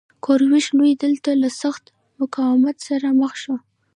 [0.25, 1.83] کوروش لوی دلته له سخت
[2.21, 3.55] مقاومت سره مخ شو